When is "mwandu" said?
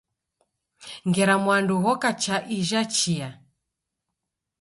1.43-1.73